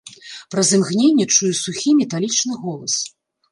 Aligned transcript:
Праз 0.53 0.67
імгненне 0.77 1.27
чую 1.37 1.51
сухі 1.63 1.95
металічны 2.01 2.53
голас. 2.65 2.93